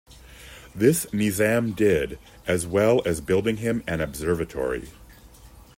[0.73, 2.17] This Nizam did,
[2.47, 4.89] as well as building him an observatory.